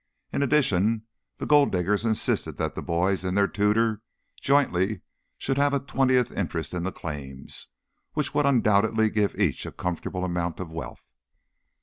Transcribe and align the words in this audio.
In 0.33 0.41
addition 0.41 1.05
the 1.37 1.45
Gold 1.45 1.71
Diggers 1.71 2.05
insisted 2.05 2.57
that 2.57 2.73
the 2.73 2.81
boys 2.81 3.23
and 3.23 3.37
their 3.37 3.47
tutor 3.47 4.01
jointly 4.41 5.01
should 5.37 5.57
have 5.59 5.75
a 5.75 5.79
twentieth 5.79 6.31
interest 6.31 6.73
in 6.73 6.81
the 6.81 6.91
claims, 6.91 7.67
which 8.13 8.33
would 8.33 8.47
undoubtedly 8.47 9.11
give 9.11 9.35
each 9.35 9.63
a 9.67 9.71
comfortable 9.71 10.25
amount 10.25 10.59
of 10.59 10.71
wealth. 10.71 11.03